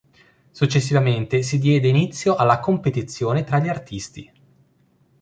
[0.49, 4.31] Successivamente si diede inizio alla competizione tra gli artisti.